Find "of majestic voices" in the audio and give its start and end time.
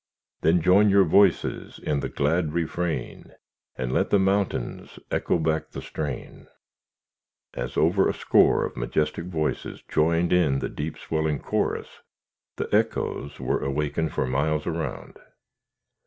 8.65-9.83